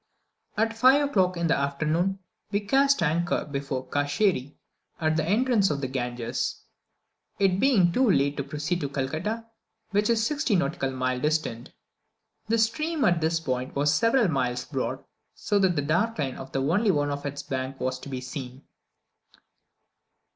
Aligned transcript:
At 0.57 0.75
5 0.75 1.11
o'clock 1.11 1.37
in 1.37 1.45
the 1.45 1.55
afternoon, 1.55 2.17
we 2.51 2.61
cast 2.61 3.03
anchor 3.03 3.45
before 3.45 3.85
Kadscheri, 3.87 4.55
at 4.99 5.15
the 5.15 5.23
entrance 5.23 5.69
of 5.69 5.79
the 5.79 5.87
Ganges, 5.87 6.63
it 7.37 7.59
being 7.59 7.91
too 7.91 8.09
late 8.09 8.35
to 8.37 8.43
proceed 8.43 8.79
to 8.81 8.89
Calcutta, 8.89 9.45
which 9.91 10.09
is 10.09 10.25
sixty 10.25 10.55
nautical 10.55 10.89
miles 10.89 11.21
distant. 11.21 11.69
The 12.47 12.57
stream 12.57 13.05
at 13.05 13.21
this 13.21 13.39
point 13.39 13.75
was 13.75 13.93
several 13.93 14.27
miles 14.27 14.65
broad, 14.65 15.03
so 15.35 15.59
that 15.59 15.75
the 15.75 15.83
dark 15.83 16.17
line 16.17 16.33
of 16.33 16.49
only 16.55 16.89
one 16.89 17.11
of 17.11 17.23
its 17.23 17.43
banks 17.43 17.79
was 17.79 17.99
to 17.99 18.09
be 18.09 18.21
seen. 18.21 18.63